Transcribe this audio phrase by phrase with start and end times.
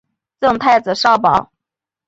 [0.39, 1.51] 赠太子少保。